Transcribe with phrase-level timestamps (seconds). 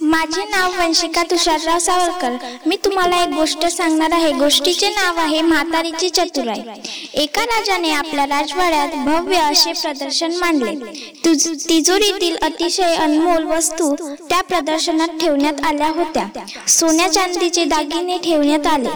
[0.00, 2.32] माझे नाव वंशिका तुषारराव सावरकर.
[2.66, 4.32] मी तुम्हाला एक गोष्ट सांगणार आहे.
[4.32, 6.60] गोष्टीचे नाव आहे म्हातारीची चतुराई.
[7.14, 10.74] एका राजाने आपल्या राजवाड्यात भव्य असे प्रदर्शन मांडले.
[11.68, 13.94] तिजोरीतील अतिशय अनमोल वस्तू
[14.28, 16.26] त्या प्रदर्शनात ठेवण्यात आल्या होत्या.
[16.68, 18.88] सोन्या चांदीचे दागिने ठेवण्यात आले.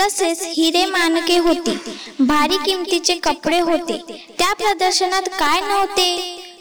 [0.00, 1.76] तसेच हिरे मानके होती.
[2.20, 4.26] भारी किमतीचे कपडे होते.
[4.38, 6.08] त्या प्रदर्शनात काय नव्हते?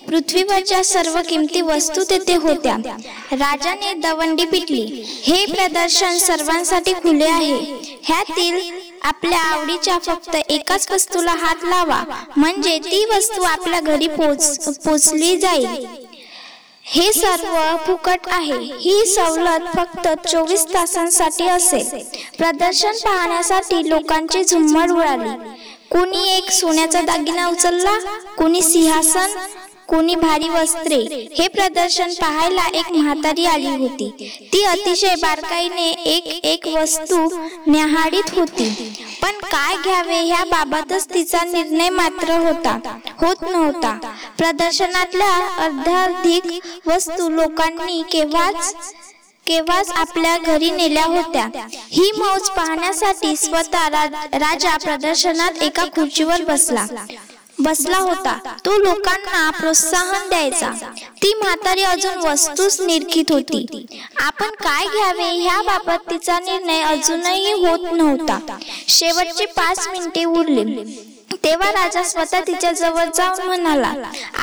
[0.07, 2.75] पृथ्वीवरच्या सर्व किमती वस्तू तेथे होत्या.
[3.31, 5.03] राजाने दवंडी पिटली.
[5.23, 7.55] हे प्रदर्शन सर्वांसाठी खुले आहे.
[8.03, 8.59] ह्यातील
[9.01, 12.03] आपल्या आवडीच्या फक्त एकाच वस्तूला हात लावा.
[12.37, 15.85] म्हणजे ती वस्तू आपल्या घरी पोच पोचली जाईल.
[16.83, 18.57] हे सर्व फुकट आहे.
[18.79, 21.99] ही सवलत फक्त चोवीस तासांसाठी असेल.
[22.37, 25.29] प्रदर्शन पाहण्यासाठी लोकांची झुंबड उडाली.
[25.91, 27.97] कोणी एक सोन्याचा दागिना उचलला?
[28.37, 29.37] कोणी सिंहासन?
[29.87, 30.97] कोणी भारी वस्त्रे
[31.37, 34.09] हे प्रदर्शन पाहायला एक म्हातारी आली होती.
[34.53, 37.17] ती अतिशय बारकाईने एक एक वस्तू
[37.67, 38.69] न्याहाळीत होती.
[39.21, 42.77] पण काय घ्यावे ह्या बाबतच तिचा निर्णय मात्र होता
[43.21, 43.97] होत नव्हता.
[44.37, 45.33] प्रदर्शनातल्या
[45.65, 48.73] अर्धाधिक वस्तू लोकांनी केव्हाच
[49.47, 51.47] केव्हाच आपल्या घरी नेल्या होत्या.
[51.91, 53.87] ही मौज पाहण्यासाठी स्वतः
[54.35, 56.85] राजा प्रदर्शनात एका खुर्चीवर बसला.
[57.59, 58.37] बसला होता.
[58.65, 60.71] तो लोकांना प्रोत्साहन द्यायचा.
[61.23, 63.85] ती म्हातारी अजून वस्तूच निरखित होती.
[64.17, 68.57] आपण काय घ्यावे ह्या बाबत तिचा निर्णय अजूनही होत नव्हता.
[68.87, 70.83] शेवटचे पाच मिनिटे उरले.
[71.43, 73.93] तेव्हा राजा स्वतः तिच्या जवळ जाऊन म्हणाला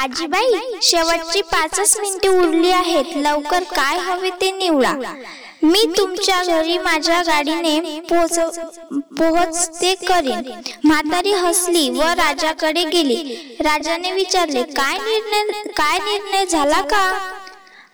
[0.02, 3.16] आजीबाई शेवटची पाचच मिनिटे उरली आहेत.
[3.16, 4.92] लवकर काय हवे ते निवडा.
[5.64, 8.38] मी तुमच्या घरी माझ्या गाडीने पोहोच
[9.18, 10.42] पोहोचते करेन.
[10.84, 13.16] म्हातारी हसली व राजाकडे गेली.
[13.60, 17.04] राजाने विचारले काय निर्णय काय निर्णय झाला का?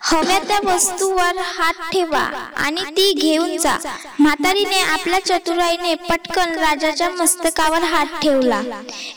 [0.02, 3.76] हव्या त्या वस्तूवर हात ठेवा आणि ती घेऊन जा.
[4.18, 8.62] म्हातारीने आपल्या चतुराईने पटकन राजाच्या मस्तकावर हात ठेवला.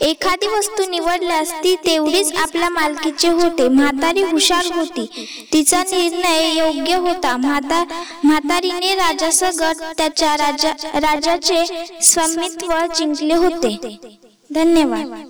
[0.01, 3.69] एखादी वस्तू निवडल्यास ती तेवढीच आपल्या मालकीचे होते.
[3.69, 5.27] म्हातारी हुशार होती.
[5.53, 7.37] तिचा निर्णय योग्य होता.
[7.37, 7.83] म्हाता
[8.23, 11.65] म्हातारीने राजासगट त्याच्या राजा राजाचे
[12.01, 13.97] स्वामित्व जिंकले होते.
[14.53, 15.29] धन्यवाद.